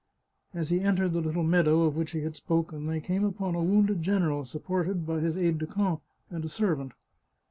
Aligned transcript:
As 0.51 0.71
he 0.71 0.79
entered 0.79 1.13
the 1.13 1.21
little 1.21 1.43
meadow 1.43 1.83
of 1.83 1.95
which 1.95 2.09
he 2.13 2.21
had 2.21 2.35
spoken 2.35 2.87
they 2.87 2.99
came 2.99 3.23
upon 3.23 3.53
a 3.53 3.61
wounded 3.63 4.01
general 4.01 4.43
supported 4.43 5.05
by 5.05 5.19
his 5.19 5.37
aide 5.37 5.59
de 5.59 5.67
camp 5.67 6.01
and 6.31 6.43
a 6.43 6.49
serv 6.49 6.79
ant. 6.79 6.93